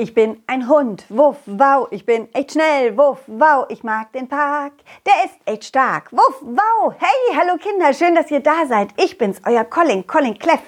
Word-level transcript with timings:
Ich 0.00 0.14
bin 0.14 0.42
ein 0.46 0.66
Hund, 0.66 1.04
wuff, 1.10 1.36
wow, 1.44 1.86
ich 1.90 2.06
bin 2.06 2.34
echt 2.34 2.52
schnell, 2.52 2.96
wuff, 2.96 3.18
wow, 3.26 3.66
ich 3.68 3.84
mag 3.84 4.10
den 4.12 4.28
Park, 4.28 4.72
der 5.04 5.26
ist 5.26 5.34
echt 5.44 5.64
stark, 5.64 6.10
wuff, 6.10 6.40
wow. 6.40 6.94
Hey, 6.98 7.36
hallo 7.36 7.58
Kinder, 7.58 7.92
schön, 7.92 8.14
dass 8.14 8.30
ihr 8.30 8.40
da 8.40 8.64
seid. 8.66 8.88
Ich 8.96 9.18
bin's, 9.18 9.42
euer 9.44 9.62
Colin, 9.62 10.06
Colin 10.06 10.38
Kleff. 10.38 10.62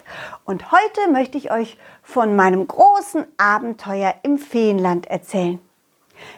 Und 0.45 0.71
heute 0.71 1.11
möchte 1.11 1.39
ich 1.39 1.51
euch 1.51 1.79
von 2.03 2.37
meinem 2.37 2.69
großen 2.69 3.25
Abenteuer 3.39 4.15
im 4.23 4.37
Feenland 4.37 5.07
erzählen. 5.07 5.59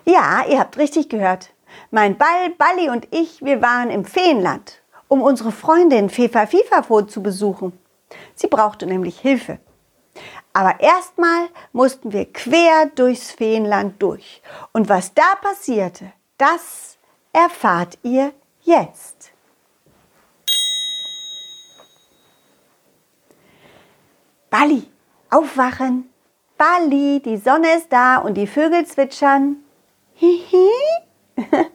Ja, 0.05 0.45
ihr 0.49 0.61
habt 0.61 0.79
richtig 0.79 1.09
gehört. 1.09 1.53
Mein 1.91 2.17
Ball, 2.17 2.51
Balli 2.57 2.91
und 2.91 3.09
ich, 3.11 3.45
wir 3.45 3.61
waren 3.61 3.91
im 3.91 4.05
Feenland, 4.05 4.81
um 5.09 5.21
unsere 5.21 5.51
Freundin 5.51 6.11
Fefa 6.11 6.47
Fifafo 6.47 7.03
zu 7.03 7.25
besuchen. 7.25 7.77
Sie 8.37 8.47
brauchte 8.47 8.87
nämlich 8.87 9.19
Hilfe. 9.19 9.59
Aber 10.57 10.79
erstmal 10.79 11.49
mussten 11.73 12.13
wir 12.13 12.33
quer 12.33 12.87
durchs 12.95 13.33
Feenland 13.33 14.01
durch. 14.01 14.41
Und 14.73 14.89
was 14.89 15.13
da 15.13 15.35
passierte, 15.43 16.13
das 16.39 16.97
erfahrt 17.33 17.99
ihr 18.05 18.33
jetzt. 18.63 19.33
Bali, 24.49 24.85
aufwachen. 25.29 26.09
Bali, 26.57 27.21
die 27.21 27.37
Sonne 27.37 27.75
ist 27.77 27.93
da 27.93 28.19
und 28.19 28.35
die 28.35 28.47
Vögel 28.47 28.87
zwitschern. 28.87 29.57
Hihi. 30.15 30.69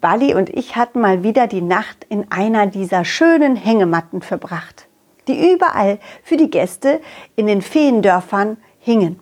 Bali 0.00 0.34
und 0.34 0.48
ich 0.48 0.76
hatten 0.76 1.02
mal 1.02 1.22
wieder 1.22 1.46
die 1.46 1.60
Nacht 1.60 2.06
in 2.08 2.32
einer 2.32 2.66
dieser 2.66 3.04
schönen 3.04 3.56
Hängematten 3.56 4.22
verbracht 4.22 4.87
die 5.28 5.52
überall 5.52 5.98
für 6.22 6.36
die 6.36 6.50
Gäste 6.50 7.00
in 7.36 7.46
den 7.46 7.62
Feendörfern 7.62 8.56
hingen. 8.80 9.20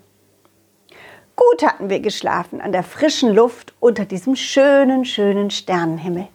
Gut 1.36 1.62
hatten 1.62 1.90
wir 1.90 2.00
geschlafen 2.00 2.62
an 2.62 2.72
der 2.72 2.82
frischen 2.82 3.34
Luft 3.34 3.74
unter 3.78 4.06
diesem 4.06 4.36
schönen, 4.36 5.04
schönen 5.04 5.50
Sternenhimmel. 5.50 6.28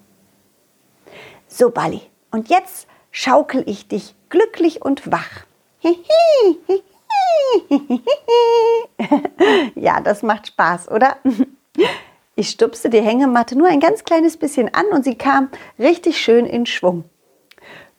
So, 1.47 1.71
Bali, 1.71 2.01
und 2.29 2.49
jetzt 2.49 2.87
schaukel 3.09 3.63
ich 3.65 3.87
dich 3.87 4.13
glücklich 4.29 4.83
und 4.83 5.11
wach. 5.11 5.45
ja, 9.75 9.99
das 10.01 10.21
macht 10.21 10.47
Spaß, 10.47 10.89
oder? 10.91 11.17
Ich 12.35 12.49
stupste 12.49 12.89
die 12.89 13.01
Hängematte 13.01 13.57
nur 13.57 13.67
ein 13.67 13.79
ganz 13.79 14.03
kleines 14.03 14.37
bisschen 14.37 14.73
an 14.73 14.85
und 14.91 15.03
sie 15.03 15.15
kam 15.15 15.49
richtig 15.77 16.21
schön 16.21 16.45
in 16.45 16.65
Schwung. 16.65 17.03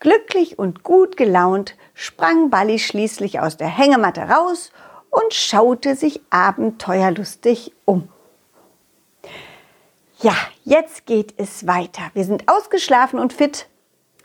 Glücklich 0.02 0.58
und 0.58 0.82
gut 0.82 1.16
gelaunt 1.16 1.76
sprang 1.94 2.50
Balli 2.50 2.80
schließlich 2.80 3.38
aus 3.38 3.56
der 3.56 3.68
Hängematte 3.68 4.22
raus 4.22 4.72
und 5.10 5.32
schaute 5.32 5.94
sich 5.94 6.20
abenteuerlustig 6.28 7.72
um. 7.84 8.08
Ja, 10.18 10.34
jetzt 10.64 11.06
geht 11.06 11.34
es 11.36 11.68
weiter. 11.68 12.02
Wir 12.14 12.24
sind 12.24 12.48
ausgeschlafen 12.48 13.20
und 13.20 13.32
fit. 13.32 13.68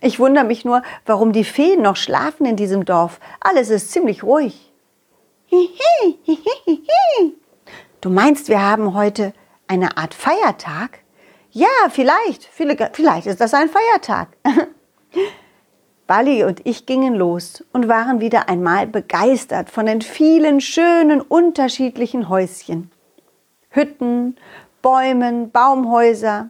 Ich 0.02 0.18
wundere 0.18 0.46
mich 0.46 0.66
nur, 0.66 0.82
warum 1.06 1.32
die 1.32 1.44
Feen 1.44 1.84
noch 1.84 1.96
schlafen 1.96 2.48
in 2.48 2.56
diesem 2.56 2.84
Dorf. 2.84 3.20
Alles 3.40 3.70
ist 3.70 3.92
ziemlich 3.92 4.24
ruhig. 4.24 4.74
Du 8.02 8.10
meinst, 8.10 8.50
wir 8.50 8.64
haben 8.64 8.96
heute 8.96 9.32
eine 9.68 9.96
Art 9.96 10.16
Feiertag? 10.16 11.02
Ja, 11.52 11.68
vielleicht. 11.92 12.46
Vielleicht 12.46 13.28
ist 13.28 13.40
das 13.40 13.54
ein 13.54 13.70
Feiertag. 13.70 14.30
Bali 16.08 16.46
und 16.46 16.66
ich 16.66 16.86
gingen 16.86 17.16
los 17.16 17.66
und 17.74 17.90
waren 17.90 18.22
wieder 18.22 18.48
einmal 18.48 18.88
begeistert 18.88 19.70
von 19.70 19.86
den 19.86 20.02
vielen 20.02 20.62
schönen 20.62 21.20
unterschiedlichen 21.20 22.30
Häuschen. 22.30 22.90
Hütten, 23.70 24.38
Bäumen, 24.82 25.52
Baumhäuser, 25.52 26.50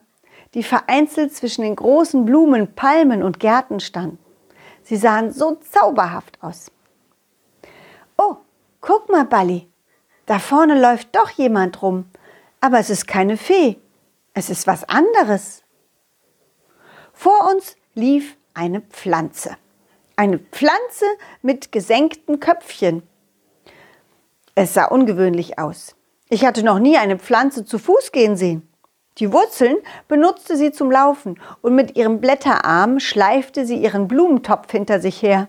die 0.53 0.61
vereinzelt 0.61 1.35
zwischen 1.35 1.63
den 1.63 1.75
großen 1.75 2.23
Blumen, 2.23 2.75
Palmen 2.75 3.23
und 3.23 3.39
Gärten 3.39 3.79
standen. 3.79 4.19
Sie 4.83 4.95
sahen 4.95 5.31
so 5.31 5.55
zauberhaft 5.55 6.37
aus. 6.41 6.71
Oh, 8.15 8.37
guck 8.79 9.09
mal, 9.09 9.25
Bali, 9.25 9.67
da 10.27 10.37
vorne 10.37 10.79
läuft 10.79 11.15
doch 11.15 11.31
jemand 11.31 11.81
rum, 11.81 12.05
aber 12.61 12.77
es 12.77 12.91
ist 12.91 13.07
keine 13.07 13.37
Fee, 13.37 13.77
es 14.33 14.51
ist 14.51 14.67
was 14.67 14.87
anderes. 14.87 15.63
Vor 17.11 17.49
uns 17.51 17.75
lief 17.95 18.36
eine 18.57 18.81
Pflanze. 18.81 19.55
Eine 20.15 20.39
Pflanze 20.39 21.05
mit 21.43 21.71
gesenkten 21.71 22.39
Köpfchen. 22.39 23.03
Es 24.55 24.73
sah 24.73 24.85
ungewöhnlich 24.85 25.59
aus. 25.59 25.95
Ich 26.29 26.43
hatte 26.43 26.63
noch 26.63 26.79
nie 26.79 26.97
eine 26.97 27.19
Pflanze 27.19 27.65
zu 27.65 27.77
Fuß 27.77 28.11
gehen 28.11 28.35
sehen. 28.35 28.67
Die 29.19 29.31
Wurzeln 29.31 29.77
benutzte 30.07 30.57
sie 30.57 30.71
zum 30.71 30.91
Laufen 30.91 31.39
und 31.61 31.75
mit 31.75 31.95
ihrem 31.95 32.19
Blätterarm 32.19 32.99
schleifte 32.99 33.65
sie 33.65 33.77
ihren 33.77 34.07
Blumentopf 34.07 34.71
hinter 34.71 34.99
sich 34.99 35.21
her. 35.21 35.47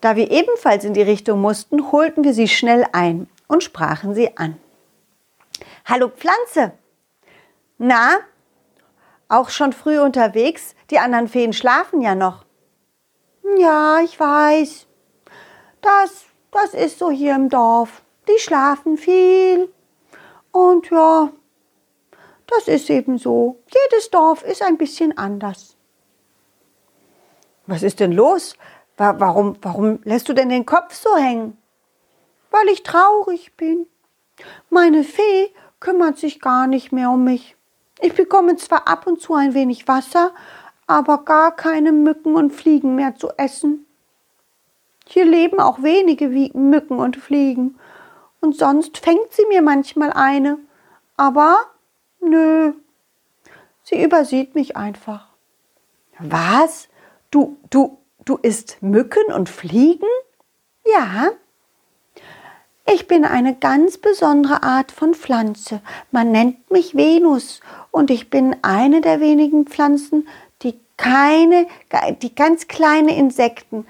Da 0.00 0.16
wir 0.16 0.32
ebenfalls 0.32 0.84
in 0.84 0.94
die 0.94 1.02
Richtung 1.02 1.40
mussten, 1.40 1.92
holten 1.92 2.24
wir 2.24 2.34
sie 2.34 2.48
schnell 2.48 2.84
ein 2.92 3.28
und 3.46 3.62
sprachen 3.62 4.14
sie 4.14 4.36
an. 4.36 4.56
Hallo 5.84 6.08
Pflanze! 6.08 6.72
Na, 7.78 8.18
auch 9.32 9.50
schon 9.50 9.72
früh 9.72 9.98
unterwegs? 9.98 10.74
Die 10.90 10.98
anderen 10.98 11.28
Feen 11.28 11.52
schlafen 11.52 12.00
ja 12.00 12.14
noch. 12.14 12.44
Ja, 13.58 14.00
ich 14.00 14.18
weiß. 14.18 14.86
Das, 15.80 16.24
das 16.50 16.74
ist 16.74 16.98
so 16.98 17.10
hier 17.10 17.34
im 17.34 17.48
Dorf. 17.48 18.02
Die 18.28 18.38
schlafen 18.38 18.96
viel. 18.96 19.72
Und 20.52 20.90
ja, 20.90 21.30
das 22.46 22.68
ist 22.68 22.90
eben 22.90 23.18
so. 23.18 23.62
Jedes 23.66 24.10
Dorf 24.10 24.42
ist 24.42 24.62
ein 24.62 24.76
bisschen 24.76 25.16
anders. 25.16 25.76
Was 27.66 27.82
ist 27.82 28.00
denn 28.00 28.12
los? 28.12 28.56
Warum, 28.96 29.56
warum 29.62 30.00
lässt 30.04 30.28
du 30.28 30.34
denn 30.34 30.50
den 30.50 30.66
Kopf 30.66 30.94
so 30.94 31.16
hängen? 31.16 31.56
Weil 32.50 32.68
ich 32.68 32.82
traurig 32.82 33.56
bin. 33.56 33.86
Meine 34.68 35.04
Fee 35.04 35.52
kümmert 35.80 36.18
sich 36.18 36.40
gar 36.40 36.66
nicht 36.66 36.92
mehr 36.92 37.10
um 37.10 37.24
mich. 37.24 37.56
Ich 38.02 38.14
bekomme 38.14 38.56
zwar 38.56 38.88
ab 38.88 39.06
und 39.06 39.20
zu 39.20 39.34
ein 39.34 39.54
wenig 39.54 39.86
Wasser, 39.86 40.32
aber 40.88 41.18
gar 41.18 41.54
keine 41.54 41.92
Mücken 41.92 42.34
und 42.34 42.52
Fliegen 42.52 42.96
mehr 42.96 43.14
zu 43.14 43.30
essen. 43.36 43.86
Hier 45.06 45.24
leben 45.24 45.60
auch 45.60 45.82
wenige 45.82 46.32
wie 46.32 46.50
Mücken 46.52 46.98
und 46.98 47.16
Fliegen, 47.16 47.78
und 48.40 48.56
sonst 48.56 48.98
fängt 48.98 49.32
sie 49.32 49.46
mir 49.46 49.62
manchmal 49.62 50.12
eine, 50.12 50.58
aber 51.16 51.60
nö, 52.20 52.72
sie 53.84 54.02
übersieht 54.02 54.56
mich 54.56 54.76
einfach. 54.76 55.28
Was? 56.18 56.88
Du, 57.30 57.56
du, 57.70 57.98
du 58.24 58.36
isst 58.38 58.82
Mücken 58.82 59.32
und 59.32 59.48
Fliegen? 59.48 60.08
Ja, 60.84 61.30
ich 62.84 63.06
bin 63.06 63.24
eine 63.24 63.54
ganz 63.54 63.96
besondere 63.96 64.64
Art 64.64 64.90
von 64.90 65.14
Pflanze. 65.14 65.80
Man 66.10 66.32
nennt 66.32 66.70
mich 66.70 66.96
Venus 66.96 67.60
und 67.92 68.10
ich 68.10 68.30
bin 68.30 68.56
eine 68.62 69.00
der 69.00 69.20
wenigen 69.20 69.66
Pflanzen, 69.66 70.26
die 70.62 70.74
keine, 70.96 71.68
die 72.22 72.34
ganz 72.34 72.66
kleine 72.66 73.16
Insekten, 73.16 73.86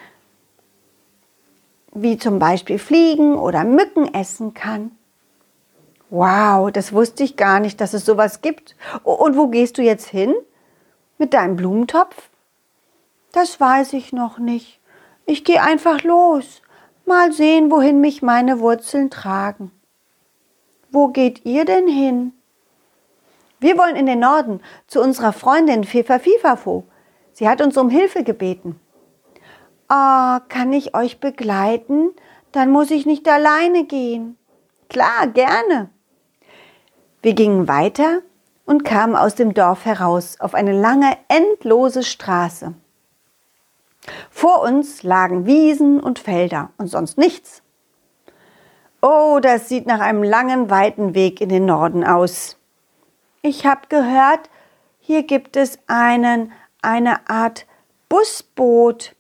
wie 1.94 2.18
zum 2.18 2.38
Beispiel 2.38 2.78
Fliegen 2.78 3.36
oder 3.36 3.64
Mücken 3.64 4.12
essen 4.12 4.52
kann. 4.52 4.90
Wow, 6.10 6.70
das 6.70 6.92
wusste 6.92 7.22
ich 7.24 7.36
gar 7.36 7.60
nicht, 7.60 7.80
dass 7.80 7.94
es 7.94 8.04
sowas 8.04 8.42
gibt. 8.42 8.76
Und 9.02 9.36
wo 9.36 9.48
gehst 9.48 9.78
du 9.78 9.82
jetzt 9.82 10.08
hin? 10.08 10.34
Mit 11.16 11.32
deinem 11.32 11.56
Blumentopf? 11.56 12.28
Das 13.32 13.60
weiß 13.60 13.94
ich 13.94 14.12
noch 14.12 14.38
nicht. 14.38 14.80
Ich 15.24 15.44
gehe 15.44 15.62
einfach 15.62 16.02
los. 16.02 16.60
Mal 17.06 17.32
sehen, 17.32 17.70
wohin 17.70 18.00
mich 18.00 18.20
meine 18.20 18.60
Wurzeln 18.60 19.10
tragen. 19.10 19.70
Wo 20.90 21.08
geht 21.08 21.46
ihr 21.46 21.64
denn 21.64 21.88
hin? 21.88 22.32
Wir 23.62 23.78
wollen 23.78 23.94
in 23.94 24.06
den 24.06 24.18
Norden 24.18 24.60
zu 24.88 25.00
unserer 25.00 25.32
Freundin 25.32 25.84
Fefa 25.84 26.18
Fifafo. 26.18 26.82
Sie 27.32 27.48
hat 27.48 27.60
uns 27.60 27.76
um 27.76 27.90
Hilfe 27.90 28.24
gebeten. 28.24 28.80
Ah, 29.86 30.38
oh, 30.38 30.40
kann 30.48 30.72
ich 30.72 30.96
euch 30.96 31.20
begleiten? 31.20 32.10
Dann 32.50 32.70
muss 32.70 32.90
ich 32.90 33.06
nicht 33.06 33.28
alleine 33.28 33.84
gehen. 33.84 34.36
Klar, 34.88 35.28
gerne. 35.28 35.90
Wir 37.22 37.34
gingen 37.34 37.68
weiter 37.68 38.22
und 38.66 38.84
kamen 38.84 39.14
aus 39.14 39.36
dem 39.36 39.54
Dorf 39.54 39.84
heraus 39.84 40.40
auf 40.40 40.54
eine 40.54 40.72
lange, 40.72 41.16
endlose 41.28 42.02
Straße. 42.02 42.74
Vor 44.28 44.62
uns 44.62 45.04
lagen 45.04 45.46
Wiesen 45.46 46.00
und 46.00 46.18
Felder 46.18 46.70
und 46.78 46.88
sonst 46.88 47.16
nichts. 47.16 47.62
Oh, 49.00 49.38
das 49.40 49.68
sieht 49.68 49.86
nach 49.86 50.00
einem 50.00 50.24
langen, 50.24 50.68
weiten 50.68 51.14
Weg 51.14 51.40
in 51.40 51.48
den 51.48 51.64
Norden 51.64 52.02
aus. 52.02 52.56
Ich 53.44 53.66
habe 53.66 53.88
gehört, 53.88 54.48
hier 55.00 55.24
gibt 55.24 55.56
es 55.56 55.80
einen, 55.88 56.52
eine 56.80 57.28
Art 57.28 57.66
Busboot, 58.08 59.16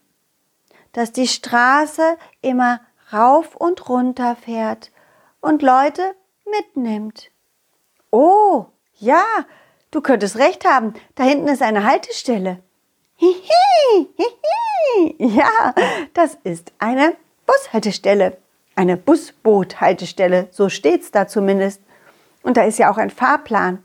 das 0.92 1.10
die 1.10 1.26
Straße 1.26 2.16
immer 2.40 2.80
rauf 3.12 3.56
und 3.56 3.88
runter 3.88 4.36
fährt 4.36 4.92
und 5.40 5.60
Leute 5.62 6.14
mitnimmt. 6.48 7.32
Oh, 8.12 8.66
ja, 9.00 9.24
du 9.90 10.00
könntest 10.00 10.36
recht 10.36 10.64
haben. 10.64 10.94
Da 11.16 11.24
hinten 11.24 11.48
ist 11.48 11.62
eine 11.62 11.84
Haltestelle. 11.84 12.62
Hihi, 13.16 14.08
hihi. 14.16 15.16
Ja, 15.18 15.74
das 16.14 16.38
ist 16.44 16.72
eine 16.78 17.16
Bushaltestelle. 17.44 18.38
Eine 18.76 18.96
Busboothaltestelle, 18.96 20.46
so 20.52 20.68
steht's 20.68 21.10
da 21.10 21.26
zumindest. 21.26 21.82
Und 22.42 22.56
da 22.56 22.62
ist 22.62 22.78
ja 22.78 22.88
auch 22.90 22.98
ein 22.98 23.10
Fahrplan. 23.10 23.82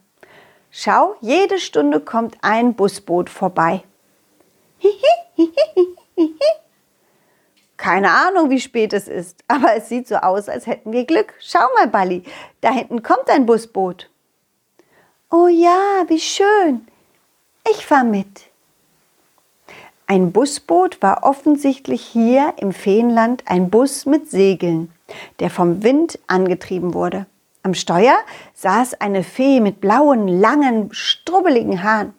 Schau, 0.72 1.16
jede 1.22 1.60
Stunde 1.60 2.00
kommt 2.00 2.38
ein 2.42 2.74
Busboot 2.75 3.30
vorbei. 3.30 3.84
Keine 7.78 8.12
Ahnung, 8.12 8.50
wie 8.50 8.60
spät 8.60 8.92
es 8.94 9.08
ist, 9.08 9.44
aber 9.48 9.75
es 9.75 9.88
sieht 9.88 10.08
so 10.08 10.16
aus, 10.16 10.50
als 10.50 10.68
hätten 10.68 10.92
wir 10.92 11.06
Glück. 11.06 11.34
Schau 11.40 11.66
mal, 11.75 11.88
Balli, 11.88 12.24
da 12.62 12.72
hinten 12.72 13.04
kommt 13.04 13.30
ein 13.30 13.46
Busboot. 13.46 14.10
Oh 15.30 15.48
ja, 15.48 16.06
wie 16.08 16.19
schön. 16.19 16.88
Ich 17.70 17.86
fahr 17.86 18.04
mit. 18.04 18.44
Ein 20.06 20.31
Busboot 20.31 21.02
war 21.02 21.24
offensichtlich 21.24 22.02
hier 22.02 22.54
im 22.58 22.72
Feenland 22.72 23.44
ein 23.46 23.70
Bus 23.70 24.06
mit 24.06 24.31
Segeln, 24.31 24.92
der 25.40 25.50
vom 25.50 25.84
Wind 25.84 26.18
angetrieben 26.28 26.94
wurde. 26.94 27.25
Am 27.68 27.74
Steuer 27.74 28.18
saß 28.54 29.02
eine 29.02 29.25
Fee 29.25 29.60
mit 29.60 29.81
blauen, 29.81 30.30
langen, 30.30 30.88
strubbeligen 30.94 31.84
Haaren. 31.84 32.14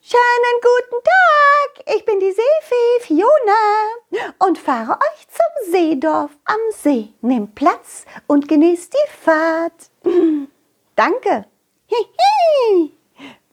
Schönen 0.00 0.60
guten 0.60 1.04
Tag, 1.04 1.94
ich 1.94 2.04
bin 2.04 2.18
die 2.18 2.32
Seefee 2.32 3.00
Fiona 3.02 4.34
und 4.40 4.58
fahre 4.58 4.94
euch 4.94 5.28
zum 5.28 5.72
Seedorf 5.72 6.32
am 6.44 6.56
See. 6.72 7.14
Nehmt 7.20 7.54
Platz 7.54 8.04
und 8.26 8.48
genießt 8.48 8.92
die 8.92 9.10
Fahrt. 9.12 9.90
Danke. 10.96 11.46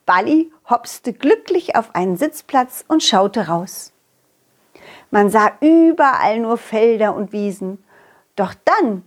Balli 0.07 0.51
hopste 0.67 1.13
glücklich 1.13 1.75
auf 1.75 1.93
einen 1.93 2.17
Sitzplatz 2.17 2.83
und 2.87 3.03
schaute 3.03 3.47
raus. 3.47 3.93
Man 5.11 5.29
sah 5.29 5.51
überall 5.61 6.39
nur 6.39 6.57
Felder 6.57 7.15
und 7.15 7.31
Wiesen. 7.31 7.85
Doch 8.35 8.55
dann, 8.65 9.03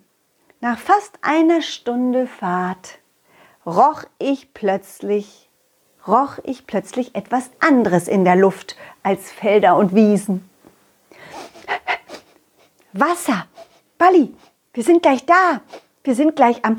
nach 0.61 0.79
fast 0.79 1.19
einer 1.23 1.63
Stunde 1.63 2.27
Fahrt, 2.27 2.99
roch 3.65 4.05
ich 4.19 4.53
plötzlich, 4.55 5.49
roch 6.07 6.39
ich 6.43 6.67
plötzlich 6.67 7.15
etwas 7.15 7.51
anderes 7.61 8.09
in 8.09 8.25
der 8.25 8.37
Luft 8.37 8.77
als 9.03 9.31
Felder 9.31 9.77
und 9.77 9.95
Wiesen. 9.95 10.49
Wasser! 12.93 13.47
Balli, 13.99 14.35
wir 14.73 14.83
sind 14.83 15.03
gleich 15.03 15.27
da. 15.27 15.61
Wir 16.05 16.15
sind 16.15 16.37
gleich 16.37 16.65
am, 16.65 16.79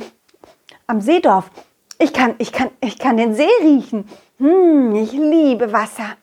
am 0.88 1.02
Seedorf. 1.02 1.50
Ich 1.98 2.14
kann, 2.14 2.36
ich 2.38 2.52
kann, 2.52 2.72
ich 2.82 2.98
kann 2.98 3.18
den 3.18 3.36
See 3.36 3.50
riechen. 3.62 4.10
Hm, 4.38 4.96
ich 4.96 5.12
liebe 5.12 5.72
Wasser. 5.72 6.18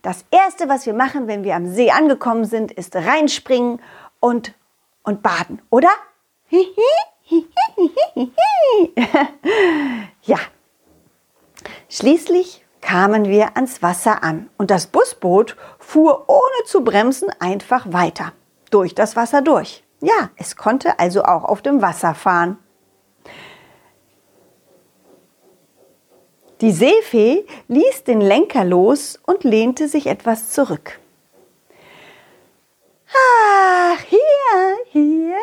Das 0.00 0.24
erste, 0.30 0.68
was 0.68 0.86
wir 0.86 0.94
machen, 0.94 1.26
wenn 1.28 1.44
wir 1.44 1.54
am 1.54 1.66
See 1.66 1.90
angekommen 1.90 2.44
sind, 2.44 2.72
ist 2.72 2.96
reinspringen 2.96 3.80
und, 4.20 4.54
und 5.02 5.22
baden, 5.22 5.60
oder? 5.70 5.90
ja. 10.22 10.38
Schließlich 11.88 12.64
kamen 12.80 13.26
wir 13.26 13.56
ans 13.56 13.82
Wasser 13.82 14.22
an 14.22 14.48
und 14.58 14.70
das 14.70 14.86
Busboot 14.86 15.56
fuhr 15.78 16.28
ohne 16.28 16.64
zu 16.66 16.84
bremsen 16.84 17.30
einfach 17.40 17.92
weiter. 17.92 18.32
Durch 18.70 18.94
das 18.94 19.16
Wasser 19.16 19.42
durch. 19.42 19.82
Ja, 20.00 20.30
es 20.36 20.56
konnte 20.56 20.98
also 20.98 21.24
auch 21.24 21.44
auf 21.44 21.62
dem 21.62 21.80
Wasser 21.80 22.14
fahren. 22.14 22.58
Die 26.60 26.72
Seefee 26.72 27.46
ließ 27.68 28.04
den 28.04 28.20
Lenker 28.20 28.64
los 28.64 29.18
und 29.26 29.44
lehnte 29.44 29.88
sich 29.88 30.06
etwas 30.06 30.50
zurück. 30.50 31.00
Ach, 33.14 33.98
hier, 34.08 34.78
hier, 34.90 35.36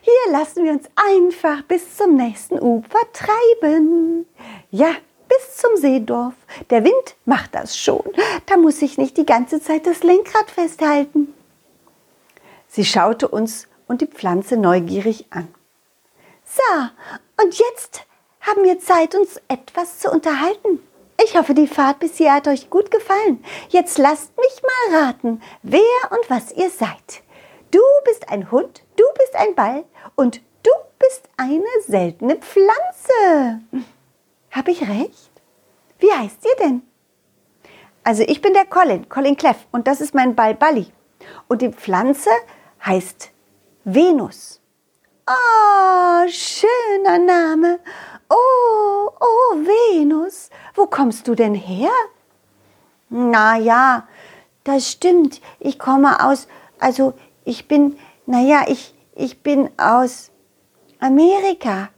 hier 0.00 0.32
lassen 0.32 0.64
wir 0.64 0.72
uns 0.72 0.86
einfach 0.94 1.62
bis 1.62 1.96
zum 1.96 2.16
nächsten 2.16 2.60
Ufer 2.60 3.00
treiben. 3.12 4.26
Ja, 4.70 4.94
bis 5.28 5.56
zum 5.56 5.76
Seedorf. 5.76 6.34
Der 6.70 6.84
Wind 6.84 7.16
macht 7.24 7.54
das 7.54 7.76
schon. 7.76 8.04
Da 8.46 8.56
muss 8.56 8.82
ich 8.82 8.98
nicht 8.98 9.16
die 9.16 9.26
ganze 9.26 9.60
Zeit 9.60 9.86
das 9.86 10.02
Lenkrad 10.02 10.50
festhalten. 10.50 11.34
Sie 12.68 12.84
schaute 12.84 13.28
uns 13.28 13.66
und 13.86 14.00
die 14.00 14.06
Pflanze 14.06 14.56
neugierig 14.56 15.26
an. 15.30 15.48
So, 16.44 17.42
und 17.42 17.58
jetzt 17.58 18.02
haben 18.40 18.64
wir 18.64 18.78
Zeit, 18.78 19.14
uns 19.14 19.40
etwas 19.48 19.98
zu 20.00 20.10
unterhalten. 20.10 20.80
Ich 21.24 21.36
hoffe, 21.36 21.54
die 21.54 21.68
Fahrt 21.68 22.00
bis 22.00 22.16
hier 22.16 22.34
hat 22.34 22.48
euch 22.48 22.68
gut 22.70 22.90
gefallen. 22.90 23.44
Jetzt 23.68 23.98
lasst 23.98 24.36
mich 24.36 24.62
mal 24.62 25.02
raten, 25.02 25.40
wer 25.62 25.80
und 26.10 26.28
was 26.28 26.52
ihr 26.52 26.70
seid. 26.70 27.22
Du 27.70 27.80
bist 28.04 28.28
ein 28.28 28.50
Hund, 28.50 28.82
du 28.96 29.04
bist 29.18 29.36
ein 29.36 29.54
Ball 29.54 29.84
und 30.16 30.40
du 30.62 30.70
bist 30.98 31.28
eine 31.36 31.64
seltene 31.86 32.36
Pflanze. 32.36 33.60
Hab 34.50 34.68
ich 34.68 34.82
recht? 34.82 35.30
Wie 35.98 36.12
heißt 36.12 36.44
ihr 36.44 36.56
denn? 36.64 36.82
Also 38.04 38.24
ich 38.26 38.42
bin 38.42 38.52
der 38.52 38.66
Colin, 38.66 39.08
Colin 39.08 39.36
Cleff 39.36 39.66
und 39.70 39.86
das 39.86 40.00
ist 40.00 40.14
mein 40.14 40.34
Ball 40.34 40.54
Balli. 40.54 40.88
Und 41.48 41.62
die 41.62 41.70
Pflanze 41.70 42.30
heißt 42.84 43.30
Venus. 43.84 44.60
Oh, 45.26 46.26
schöner 46.28 47.18
Name. 47.18 47.78
Oh, 48.28 48.91
oh, 49.22 49.56
Venus, 49.56 50.50
wo 50.74 50.86
kommst 50.86 51.28
du 51.28 51.34
denn 51.34 51.54
her? 51.54 51.90
Na 53.08 53.56
ja, 53.56 54.06
das 54.64 54.90
stimmt. 54.90 55.40
Ich 55.60 55.78
komme 55.78 56.24
aus, 56.24 56.48
also 56.78 57.14
ich 57.44 57.68
bin, 57.68 57.98
na 58.26 58.40
ja, 58.40 58.64
ich, 58.66 58.94
ich 59.14 59.42
bin 59.42 59.70
aus 59.78 60.30
Amerika. 60.98 61.88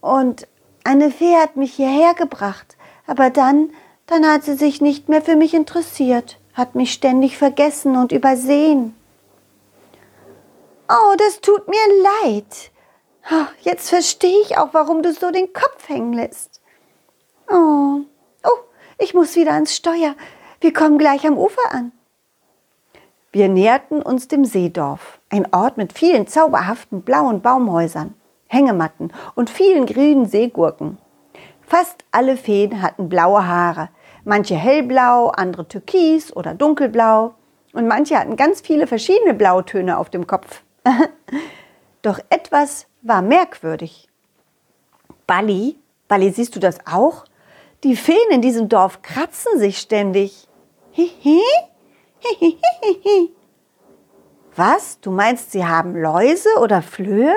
Und 0.00 0.46
eine 0.84 1.10
Fee 1.10 1.36
hat 1.36 1.56
mich 1.56 1.74
hierher 1.74 2.14
gebracht. 2.14 2.76
Aber 3.06 3.30
dann, 3.30 3.70
dann 4.06 4.26
hat 4.26 4.44
sie 4.44 4.54
sich 4.54 4.80
nicht 4.80 5.08
mehr 5.08 5.22
für 5.22 5.36
mich 5.36 5.54
interessiert, 5.54 6.38
hat 6.54 6.74
mich 6.74 6.92
ständig 6.92 7.36
vergessen 7.36 7.96
und 7.96 8.12
übersehen. 8.12 8.94
Oh, 10.88 11.14
das 11.18 11.40
tut 11.40 11.66
mir 11.66 12.02
leid. 12.22 12.70
Jetzt 13.60 13.90
verstehe 13.90 14.40
ich 14.42 14.58
auch, 14.58 14.68
warum 14.72 15.02
du 15.02 15.12
so 15.12 15.30
den 15.30 15.52
Kopf 15.52 15.88
hängen 15.88 16.12
lässt. 16.12 16.60
Oh, 17.50 18.00
oh, 18.44 18.58
ich 18.98 19.14
muss 19.14 19.34
wieder 19.34 19.52
ans 19.52 19.74
Steuer. 19.74 20.14
Wir 20.60 20.72
kommen 20.72 20.98
gleich 20.98 21.26
am 21.26 21.36
Ufer 21.36 21.72
an. 21.72 21.92
Wir 23.32 23.48
näherten 23.48 24.00
uns 24.00 24.28
dem 24.28 24.44
Seedorf, 24.44 25.18
ein 25.28 25.52
Ort 25.52 25.76
mit 25.76 25.92
vielen 25.92 26.26
zauberhaften 26.26 27.02
blauen 27.02 27.42
Baumhäusern, 27.42 28.14
Hängematten 28.46 29.12
und 29.34 29.50
vielen 29.50 29.86
grünen 29.86 30.26
Seegurken. 30.26 30.98
Fast 31.66 32.04
alle 32.12 32.36
Feen 32.36 32.80
hatten 32.80 33.08
blaue 33.08 33.46
Haare, 33.46 33.90
manche 34.24 34.54
hellblau, 34.54 35.28
andere 35.28 35.66
türkis 35.66 36.34
oder 36.34 36.54
dunkelblau 36.54 37.34
und 37.72 37.88
manche 37.88 38.18
hatten 38.18 38.36
ganz 38.36 38.60
viele 38.60 38.86
verschiedene 38.86 39.34
Blautöne 39.34 39.98
auf 39.98 40.08
dem 40.08 40.26
Kopf. 40.26 40.62
Doch 42.02 42.20
etwas 42.30 42.86
war 43.06 43.22
merkwürdig. 43.22 44.08
Balli, 45.26 45.78
Balli, 46.08 46.30
siehst 46.30 46.54
du 46.56 46.60
das 46.60 46.78
auch? 46.86 47.24
Die 47.84 47.96
Feen 47.96 48.30
in 48.30 48.42
diesem 48.42 48.68
Dorf 48.68 49.02
kratzen 49.02 49.58
sich 49.58 49.78
ständig. 49.78 50.48
Hihi, 50.92 51.42
hihihihi. 52.18 53.34
Was? 54.56 55.00
Du 55.00 55.10
meinst, 55.10 55.52
sie 55.52 55.66
haben 55.66 55.94
Läuse 55.94 56.48
oder 56.60 56.80
Flöhe? 56.80 57.34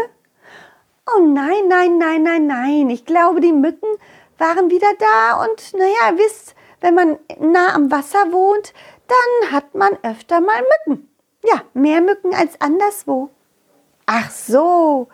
Oh 1.06 1.26
nein, 1.26 1.68
nein, 1.68 1.98
nein, 1.98 2.24
nein, 2.24 2.48
nein. 2.48 2.90
Ich 2.90 3.06
glaube, 3.06 3.42
die 3.42 3.52
Mücken 3.52 3.90
waren 4.38 4.70
wieder 4.70 4.88
da 4.98 5.44
und 5.44 5.74
naja, 5.74 6.18
wisst, 6.18 6.56
wenn 6.80 6.96
man 6.96 7.20
nah 7.40 7.76
am 7.76 7.92
Wasser 7.92 8.32
wohnt, 8.32 8.74
dann 9.08 9.52
hat 9.52 9.76
man 9.76 9.98
öfter 10.04 10.40
mal 10.40 10.64
Mücken. 10.88 11.10
Ja, 11.44 11.62
mehr 11.74 12.02
Mücken 12.02 12.34
als 12.34 12.60
anderswo. 12.62 13.30
Ach 14.06 14.30
so, 14.32 15.08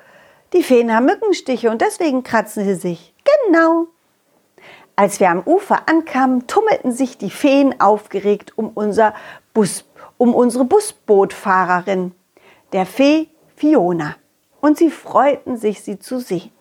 die 0.55 0.63
Feen 0.63 0.93
haben 0.93 1.05
Mückenstiche 1.05 1.69
und 1.69 1.81
deswegen 1.81 2.23
kratzen 2.23 2.63
sie 2.65 2.75
sich. 2.75 3.13
Genau. 3.45 3.87
Als 4.95 5.19
wir 5.19 5.29
am 5.29 5.43
Ufer 5.45 5.89
ankamen, 5.89 6.47
tummelten 6.47 6.91
sich 6.91 7.17
die 7.17 7.29
Feen 7.29 7.79
aufgeregt 7.81 8.53
um, 8.55 8.71
unser 8.73 9.13
Bus, 9.53 9.83
um 10.17 10.33
unsere 10.33 10.63
Busbootfahrerin, 10.63 12.13
der 12.71 12.85
Fee 12.85 13.27
Fiona. 13.55 14.15
Und 14.61 14.77
sie 14.77 14.89
freuten 14.89 15.57
sich, 15.57 15.81
sie 15.81 15.99
zu 15.99 16.19
sehen. 16.19 16.51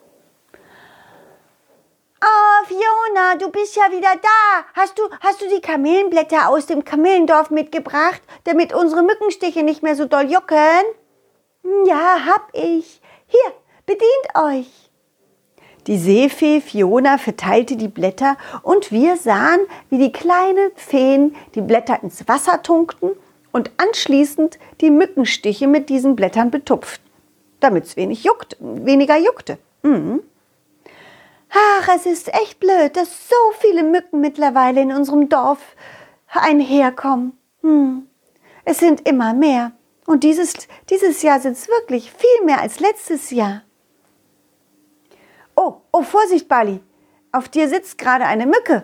Oh, 2.20 2.66
Fiona, 2.66 3.36
du 3.38 3.50
bist 3.50 3.76
ja 3.76 3.92
wieder 3.92 4.14
da. 4.20 4.64
Hast 4.74 4.98
du, 4.98 5.02
hast 5.20 5.40
du 5.40 5.48
die 5.48 5.60
Kamelenblätter 5.60 6.48
aus 6.48 6.66
dem 6.66 6.84
Kamelendorf 6.84 7.50
mitgebracht, 7.50 8.22
damit 8.44 8.74
unsere 8.74 9.02
Mückenstiche 9.02 9.62
nicht 9.62 9.82
mehr 9.82 9.94
so 9.94 10.06
doll 10.06 10.30
jucken? 10.30 10.84
Ja, 11.62 11.94
ja, 11.94 12.26
hab 12.26 12.48
ich. 12.52 13.00
Hier, 13.26 13.52
bedient 13.86 14.34
euch. 14.34 14.90
Die 15.86 15.98
Seefee 15.98 16.60
Fiona 16.60 17.18
verteilte 17.18 17.76
die 17.76 17.88
Blätter 17.88 18.38
und 18.62 18.90
wir 18.90 19.16
sahen, 19.16 19.60
wie 19.90 19.98
die 19.98 20.12
kleinen 20.12 20.70
Feen 20.76 21.36
die 21.54 21.60
Blätter 21.60 22.02
ins 22.02 22.26
Wasser 22.26 22.62
tunkten 22.62 23.10
und 23.52 23.70
anschließend 23.76 24.58
die 24.80 24.90
Mückenstiche 24.90 25.66
mit 25.66 25.90
diesen 25.90 26.16
Blättern 26.16 26.50
betupften, 26.50 27.04
damit 27.60 27.84
es 27.84 27.96
wenig 27.96 28.24
juckt, 28.24 28.56
weniger 28.60 29.18
juckte. 29.18 29.58
Mhm. 29.82 30.22
Ach, 31.50 31.88
es 31.94 32.06
ist 32.06 32.34
echt 32.34 32.58
blöd, 32.58 32.96
dass 32.96 33.28
so 33.28 33.36
viele 33.60 33.84
Mücken 33.84 34.20
mittlerweile 34.20 34.80
in 34.80 34.92
unserem 34.92 35.28
Dorf 35.28 35.60
einherkommen. 36.26 37.38
Hm. 37.62 38.08
Es 38.64 38.78
sind 38.78 39.06
immer 39.08 39.34
mehr. 39.34 39.72
Und 40.06 40.24
dieses, 40.24 40.54
dieses 40.90 41.22
Jahr 41.22 41.40
sind 41.40 41.52
es 41.52 41.68
wirklich 41.68 42.10
viel 42.10 42.44
mehr 42.44 42.60
als 42.60 42.80
letztes 42.80 43.30
Jahr. 43.30 43.62
Oh, 45.96 46.02
Vorsicht, 46.02 46.48
Bali. 46.48 46.80
Auf 47.30 47.48
dir 47.48 47.68
sitzt 47.68 47.98
gerade 47.98 48.24
eine 48.24 48.46
Mücke. 48.46 48.82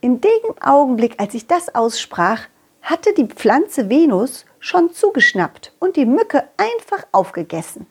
In 0.00 0.22
dem 0.22 0.54
Augenblick, 0.62 1.20
als 1.20 1.34
ich 1.34 1.46
das 1.46 1.74
aussprach, 1.74 2.44
hatte 2.80 3.12
die 3.12 3.26
Pflanze 3.26 3.90
Venus 3.90 4.46
schon 4.58 4.94
zugeschnappt 4.94 5.74
und 5.80 5.96
die 5.96 6.06
Mücke 6.06 6.48
einfach 6.56 7.06
aufgegessen. 7.12 7.86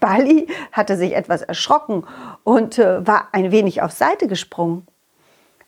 Bali 0.00 0.48
hatte 0.72 0.96
sich 0.96 1.12
etwas 1.12 1.42
erschrocken 1.42 2.06
und 2.44 2.78
äh, 2.78 3.06
war 3.06 3.28
ein 3.32 3.52
wenig 3.52 3.82
auf 3.82 3.92
Seite 3.92 4.26
gesprungen. 4.26 4.86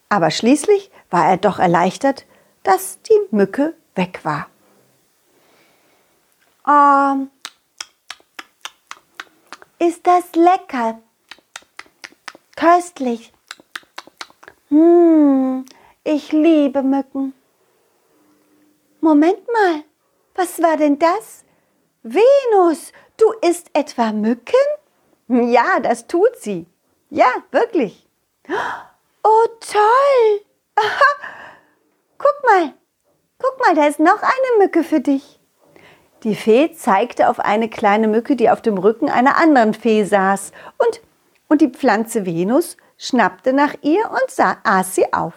Aber 0.09 0.31
schließlich 0.31 0.91
war 1.11 1.27
er 1.27 1.37
doch 1.37 1.59
erleichtert, 1.59 2.25
dass 2.63 3.03
die 3.03 3.21
Mücke 3.31 3.75
weg 3.95 4.21
war. 4.23 4.47
Oh, 6.67 7.27
ist 9.79 10.07
das 10.07 10.25
lecker? 10.35 11.01
Köstlich. 12.57 13.33
Hm, 14.69 15.65
ich 16.05 16.33
liebe 16.33 16.83
Mücken. 16.83 17.35
Moment 19.01 19.47
mal, 19.53 19.85
was 20.35 20.63
war 20.63 20.77
denn 20.77 20.99
das? 20.99 21.45
Venus, 22.03 22.93
du 23.17 23.33
isst 23.43 23.69
etwa 23.73 24.13
Mücken? 24.13 24.55
Ja, 25.29 25.81
das 25.81 26.07
tut 26.07 26.37
sie. 26.37 26.67
Ja, 27.11 27.27
wirklich. 27.51 28.07
Oh, 29.23 29.47
toll. 29.61 30.41
Aha. 30.77 31.29
Guck 32.19 32.43
mal, 32.45 32.75
guck 33.39 33.59
mal, 33.61 33.75
da 33.75 33.87
ist 33.87 34.01
noch 34.01 34.23
eine 34.23 34.59
Mücke 34.65 34.85
für 34.85 35.01
dich. 35.01 35.41
Die 36.23 36.35
Fee 36.35 36.73
zeigte 36.73 37.29
auf 37.29 37.39
eine 37.39 37.69
kleine 37.69 38.09
Mücke, 38.09 38.37
die 38.37 38.49
auf 38.51 38.63
dem 38.63 38.79
Rücken 38.79 39.11
einer 39.11 39.37
anderen 39.37 39.75
Fee 39.75 40.05
saß. 40.05 40.53
Und, 40.79 41.01
und 41.49 41.61
die 41.61 41.69
Pflanze 41.69 42.27
Venus 42.27 42.77
schnappte 42.99 43.53
nach 43.53 43.75
ihr 43.83 44.11
und 44.11 44.31
sah, 44.31 44.59
aß 44.63 44.95
sie 44.95 45.13
auf. 45.13 45.35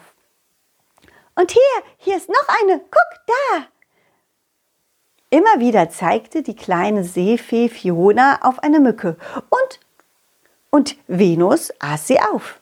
Und 1.34 1.52
hier, 1.52 1.82
hier 1.98 2.16
ist 2.16 2.28
noch 2.28 2.48
eine. 2.62 2.78
Guck, 2.78 3.26
da. 3.26 3.66
Immer 5.30 5.60
wieder 5.60 5.90
zeigte 5.90 6.42
die 6.42 6.56
kleine 6.56 7.04
Seefee 7.04 7.68
Fiona 7.68 8.40
auf 8.42 8.62
eine 8.62 8.80
Mücke 8.80 9.16
und, 9.50 9.80
und 10.70 10.96
Venus 11.06 11.72
aß 11.78 12.06
sie 12.06 12.20
auf. 12.20 12.60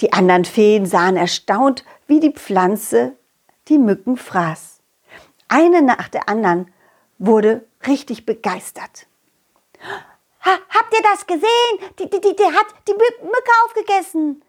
Die 0.00 0.12
anderen 0.12 0.44
Feen 0.44 0.86
sahen 0.86 1.16
erstaunt, 1.16 1.84
wie 2.06 2.20
die 2.20 2.32
Pflanze 2.32 3.12
die 3.68 3.78
Mücken 3.78 4.16
fraß. 4.16 4.80
Eine 5.48 5.82
nach 5.82 6.08
der 6.08 6.28
anderen 6.28 6.72
wurde 7.18 7.64
richtig 7.86 8.26
begeistert. 8.26 9.06
Ha, 10.44 10.58
habt 10.68 10.94
ihr 10.94 11.02
das 11.02 11.26
gesehen? 11.26 11.94
Die, 11.98 12.10
die, 12.10 12.20
die, 12.20 12.36
die 12.36 12.44
hat 12.44 12.66
die 12.86 12.92
Mücke 12.92 13.50
aufgegessen. 13.64 14.44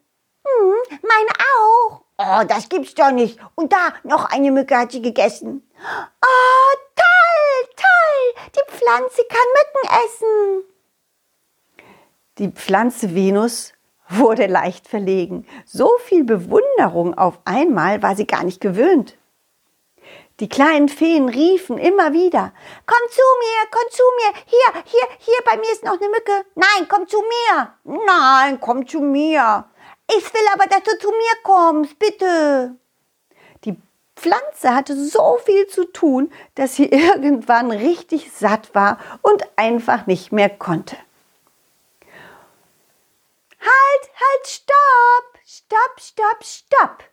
Hm, 0.45 0.73
meine 1.01 1.29
auch. 1.57 2.01
Oh, 2.17 2.43
das 2.47 2.69
gibt's 2.69 2.93
doch 2.93 3.11
nicht. 3.11 3.39
Und 3.55 3.73
da 3.73 3.93
noch 4.03 4.25
eine 4.31 4.51
Mücke 4.51 4.77
hat 4.77 4.91
sie 4.91 5.01
gegessen. 5.01 5.69
Oh, 6.21 6.77
toll, 6.95 7.69
toll. 7.75 8.49
Die 8.55 8.71
Pflanze 8.71 9.23
kann 9.29 9.47
Mücken 9.53 9.89
essen. 10.05 10.63
Die 12.37 12.51
Pflanze 12.51 13.15
Venus 13.15 13.73
wurde 14.09 14.47
leicht 14.47 14.87
verlegen. 14.87 15.47
So 15.65 15.89
viel 15.99 16.23
Bewunderung 16.23 17.17
auf 17.17 17.39
einmal 17.45 18.03
war 18.03 18.15
sie 18.15 18.27
gar 18.27 18.43
nicht 18.43 18.61
gewöhnt. 18.61 19.17
Die 20.41 20.49
kleinen 20.49 20.89
Feen 20.89 21.29
riefen 21.29 21.77
immer 21.77 22.11
wieder, 22.11 22.51
komm 22.85 23.09
zu 23.09 23.21
mir, 23.39 23.69
komm 23.71 23.89
zu 23.89 24.03
mir, 24.17 24.33
hier, 24.45 24.83
hier, 24.83 25.07
hier, 25.19 25.37
bei 25.45 25.55
mir 25.55 25.71
ist 25.71 25.83
noch 25.83 25.93
eine 25.93 26.09
Mücke. 26.09 26.45
Nein, 26.55 26.87
komm 26.89 27.07
zu 27.07 27.21
mir. 27.21 27.73
Nein, 27.85 28.59
komm 28.59 28.85
zu 28.85 28.99
mir. 28.99 29.65
Ich 30.13 30.33
will 30.33 30.45
aber, 30.53 30.65
dass 30.67 30.83
du 30.83 30.99
zu 30.99 31.07
mir 31.07 31.41
kommst, 31.43 31.97
bitte. 31.97 32.75
Die 33.63 33.77
Pflanze 34.17 34.75
hatte 34.75 34.95
so 34.95 35.39
viel 35.43 35.67
zu 35.67 35.85
tun, 35.85 36.31
dass 36.55 36.75
sie 36.75 36.85
irgendwann 36.91 37.71
richtig 37.71 38.31
satt 38.33 38.75
war 38.75 38.99
und 39.21 39.43
einfach 39.55 40.05
nicht 40.05 40.33
mehr 40.33 40.49
konnte. 40.49 40.97
Halt, 43.61 44.11
halt, 44.19 44.47
stopp, 44.47 45.39
stopp, 45.45 46.01
stopp, 46.01 46.43
stopp. 46.43 47.03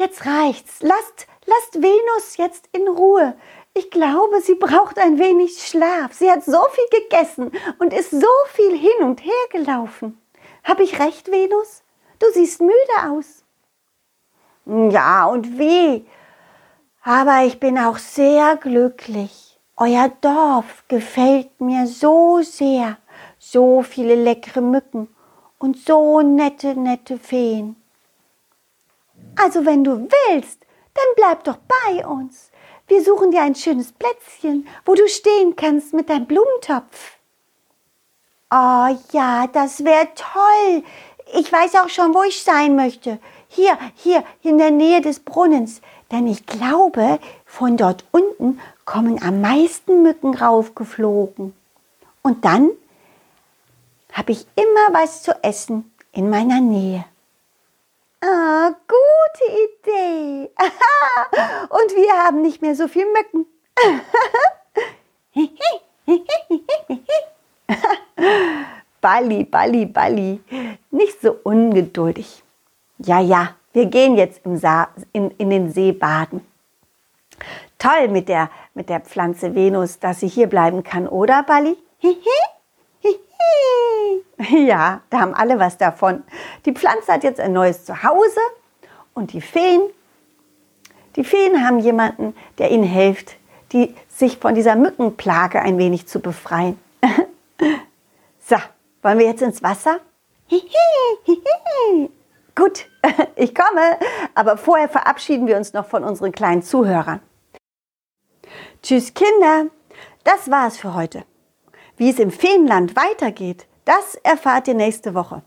Jetzt 0.00 0.24
reicht's. 0.24 0.80
Lasst, 0.80 1.26
lasst 1.44 1.74
Venus 1.74 2.38
jetzt 2.38 2.70
in 2.72 2.88
Ruhe. 2.88 3.34
Ich 3.74 3.90
glaube, 3.90 4.40
sie 4.40 4.54
braucht 4.54 4.98
ein 4.98 5.18
wenig 5.18 5.58
Schlaf. 5.58 6.14
Sie 6.14 6.30
hat 6.30 6.42
so 6.42 6.58
viel 6.70 7.00
gegessen 7.02 7.52
und 7.78 7.92
ist 7.92 8.10
so 8.10 8.26
viel 8.48 8.78
hin 8.78 9.02
und 9.04 9.22
her 9.22 9.44
gelaufen. 9.52 10.18
Hab 10.64 10.80
ich 10.80 10.98
recht, 10.98 11.30
Venus? 11.30 11.82
Du 12.18 12.24
siehst 12.32 12.62
müde 12.62 13.10
aus. 13.10 13.44
Ja, 14.64 15.26
und 15.26 15.58
wie? 15.58 16.06
Aber 17.02 17.44
ich 17.44 17.60
bin 17.60 17.78
auch 17.78 17.98
sehr 17.98 18.56
glücklich. 18.56 19.60
Euer 19.76 20.10
Dorf 20.22 20.84
gefällt 20.88 21.60
mir 21.60 21.86
so 21.86 22.40
sehr. 22.40 22.96
So 23.38 23.82
viele 23.82 24.14
leckere 24.14 24.62
Mücken 24.62 25.14
und 25.58 25.76
so 25.76 26.22
nette, 26.22 26.74
nette 26.74 27.18
Feen. 27.18 27.76
Also 29.36 29.64
wenn 29.64 29.84
du 29.84 30.08
willst, 30.08 30.60
dann 30.94 31.04
bleib 31.16 31.44
doch 31.44 31.58
bei 31.84 32.06
uns. 32.06 32.50
Wir 32.88 33.02
suchen 33.04 33.30
dir 33.30 33.42
ein 33.42 33.54
schönes 33.54 33.92
Plätzchen, 33.92 34.66
wo 34.84 34.94
du 34.94 35.08
stehen 35.08 35.54
kannst 35.56 35.92
mit 35.92 36.08
deinem 36.10 36.26
Blumentopf. 36.26 37.18
Oh 38.50 38.88
ja, 39.12 39.46
das 39.46 39.84
wäre 39.84 40.08
toll. 40.16 40.82
Ich 41.38 41.52
weiß 41.52 41.76
auch 41.76 41.88
schon, 41.88 42.14
wo 42.14 42.24
ich 42.24 42.42
sein 42.42 42.74
möchte. 42.74 43.20
Hier, 43.48 43.78
hier, 43.94 44.24
in 44.42 44.58
der 44.58 44.72
Nähe 44.72 45.00
des 45.00 45.20
Brunnens. 45.20 45.80
Denn 46.10 46.26
ich 46.26 46.46
glaube, 46.46 47.20
von 47.46 47.76
dort 47.76 48.04
unten 48.10 48.60
kommen 48.84 49.22
am 49.22 49.40
meisten 49.40 50.02
Mücken 50.02 50.34
raufgeflogen. 50.34 51.54
Und 52.22 52.44
dann 52.44 52.70
habe 54.12 54.32
ich 54.32 54.46
immer 54.56 55.00
was 55.00 55.22
zu 55.22 55.32
essen 55.44 55.92
in 56.12 56.28
meiner 56.28 56.60
Nähe. 56.60 57.04
Ah, 58.20 58.72
gute 59.30 59.52
Idee. 59.52 60.50
Und 61.68 61.96
wir 61.96 62.12
haben 62.24 62.42
nicht 62.42 62.60
mehr 62.62 62.74
so 62.74 62.88
viel 62.88 63.06
Mücken. 63.06 63.46
Balli, 69.00 69.44
Balli, 69.44 69.86
Balli, 69.86 70.40
nicht 70.90 71.22
so 71.22 71.38
ungeduldig. 71.42 72.42
Ja, 72.98 73.20
ja, 73.20 73.54
wir 73.72 73.86
gehen 73.86 74.16
jetzt 74.16 74.44
im 74.44 74.58
Sa 74.58 74.88
in, 75.12 75.30
in 75.38 75.48
den 75.50 75.72
See 75.72 75.92
baden. 75.92 76.44
Toll 77.78 78.08
mit 78.08 78.28
der, 78.28 78.50
mit 78.74 78.90
der 78.90 79.00
Pflanze 79.00 79.54
Venus, 79.54 79.98
dass 79.98 80.20
sie 80.20 80.28
hier 80.28 80.48
bleiben 80.48 80.84
kann, 80.84 81.08
oder, 81.08 81.42
Balli? 81.42 81.78
Ja, 84.50 85.02
da 85.10 85.20
haben 85.20 85.34
alle 85.34 85.58
was 85.58 85.76
davon. 85.76 86.24
Die 86.64 86.72
Pflanze 86.72 87.12
hat 87.12 87.24
jetzt 87.24 87.40
ein 87.40 87.52
neues 87.52 87.84
Zuhause 87.84 88.40
und 89.14 89.32
die 89.32 89.40
Feen, 89.40 89.80
die 91.16 91.24
Feen 91.24 91.66
haben 91.66 91.78
jemanden, 91.80 92.34
der 92.58 92.70
ihnen 92.70 92.84
hilft, 92.84 93.36
die, 93.72 93.94
sich 94.08 94.38
von 94.38 94.54
dieser 94.54 94.76
Mückenplage 94.76 95.60
ein 95.60 95.78
wenig 95.78 96.06
zu 96.06 96.20
befreien. 96.20 96.78
so, 98.40 98.56
wollen 99.02 99.18
wir 99.18 99.26
jetzt 99.26 99.42
ins 99.42 99.62
Wasser? 99.62 100.00
Gut, 102.54 102.86
ich 103.36 103.54
komme, 103.54 103.98
aber 104.34 104.56
vorher 104.56 104.88
verabschieden 104.88 105.46
wir 105.46 105.56
uns 105.56 105.72
noch 105.72 105.86
von 105.86 106.04
unseren 106.04 106.32
kleinen 106.32 106.62
Zuhörern. 106.62 107.20
Tschüss 108.82 109.14
Kinder, 109.14 109.66
das 110.24 110.50
war 110.50 110.66
es 110.66 110.76
für 110.76 110.94
heute. 110.94 111.24
Wie 111.96 112.10
es 112.10 112.18
im 112.18 112.30
Feenland 112.30 112.96
weitergeht, 112.96 113.66
das 113.84 114.14
erfahrt 114.16 114.68
ihr 114.68 114.74
nächste 114.74 115.14
Woche. 115.14 115.42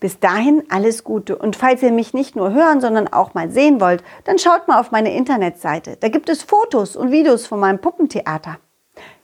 Bis 0.00 0.18
dahin 0.18 0.64
alles 0.70 1.04
Gute 1.04 1.36
und 1.36 1.56
falls 1.56 1.82
ihr 1.82 1.92
mich 1.92 2.14
nicht 2.14 2.34
nur 2.34 2.52
hören, 2.52 2.80
sondern 2.80 3.08
auch 3.08 3.34
mal 3.34 3.50
sehen 3.50 3.80
wollt, 3.80 4.02
dann 4.24 4.38
schaut 4.38 4.66
mal 4.66 4.80
auf 4.80 4.90
meine 4.90 5.14
Internetseite. 5.14 5.98
Da 6.00 6.08
gibt 6.08 6.30
es 6.30 6.42
Fotos 6.42 6.96
und 6.96 7.12
Videos 7.12 7.46
von 7.46 7.60
meinem 7.60 7.78
Puppentheater. 7.78 8.58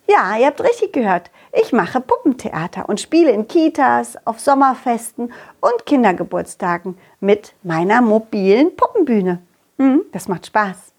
Ja, 0.07 0.37
ihr 0.39 0.47
habt 0.47 0.63
richtig 0.63 0.93
gehört. 0.93 1.31
Ich 1.53 1.73
mache 1.73 2.01
Puppentheater 2.01 2.89
und 2.89 3.01
spiele 3.01 3.31
in 3.31 3.49
Kitas, 3.49 4.17
auf 4.25 4.39
Sommerfesten 4.39 5.33
und 5.61 5.87
Kindergeburtstagen 5.87 6.97
mit 7.19 7.55
meiner 7.63 8.03
mobilen 8.03 8.77
Puppenbühne. 8.77 9.41
Hm, 9.79 10.03
das 10.13 10.29
macht 10.29 10.47
Spaß. 10.47 10.93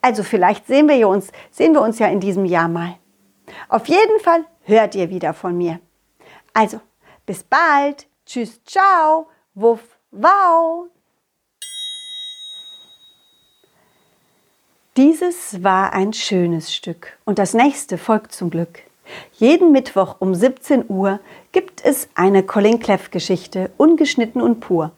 Also 0.00 0.24
vielleicht 0.24 0.66
sehen 0.66 0.88
wir 0.88 1.06
uns, 1.06 1.30
sehen 1.50 1.72
wir 1.72 1.82
uns 1.82 2.00
ja 2.00 2.08
in 2.08 2.18
diesem 2.18 2.46
Jahr 2.46 2.68
mal. 2.68 2.96
Auf 3.68 3.86
jeden 3.86 4.18
Fall 4.20 4.44
hört 4.62 4.94
ihr 4.96 5.10
wieder 5.10 5.34
von 5.34 5.56
mir. 5.56 5.78
Also, 6.52 6.80
bis 7.26 7.44
bald. 7.44 8.07
Tschüss, 8.28 8.62
ciao. 8.66 9.28
Wuff, 9.54 9.80
wow. 10.10 10.88
Dieses 14.98 15.64
war 15.64 15.94
ein 15.94 16.12
schönes 16.12 16.74
Stück 16.74 17.16
und 17.24 17.38
das 17.38 17.54
nächste 17.54 17.96
folgt 17.96 18.32
zum 18.32 18.50
Glück. 18.50 18.82
Jeden 19.32 19.72
Mittwoch 19.72 20.16
um 20.18 20.34
17 20.34 20.84
Uhr 20.90 21.20
gibt 21.52 21.82
es 21.82 22.10
eine 22.14 22.42
Colin 22.42 22.80
Cleff 22.80 23.10
Geschichte, 23.10 23.70
ungeschnitten 23.78 24.42
und 24.42 24.60
pur. 24.60 24.92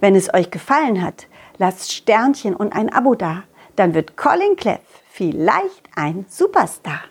Wenn 0.00 0.14
es 0.14 0.32
euch 0.32 0.50
gefallen 0.50 1.02
hat, 1.02 1.26
lasst 1.58 1.92
Sternchen 1.92 2.56
und 2.56 2.72
ein 2.72 2.90
Abo 2.90 3.14
da, 3.14 3.42
dann 3.74 3.92
wird 3.92 4.16
Colin 4.16 4.56
Cleff 4.56 4.80
vielleicht 5.10 5.82
ein 5.94 6.24
Superstar. 6.30 7.04